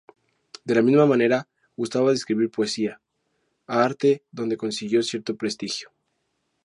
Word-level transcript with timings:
De 0.69 0.73
la 0.77 0.81
misma 0.81 1.05
manera 1.05 1.47
gustaba 1.77 2.09
de 2.09 2.15
escribir 2.15 2.49
poesía, 2.49 2.99
arte 3.67 4.23
donde 4.31 4.57
consiguió 4.57 5.03
cierto 5.03 5.37
prestigio. 5.37 5.91